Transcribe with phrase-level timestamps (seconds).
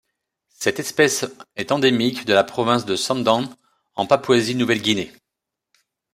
[0.49, 1.25] Cette espèce
[1.55, 3.47] est endémique de la province de Sandaun
[3.93, 5.11] en Papouasie-Nouvelle-Guinée.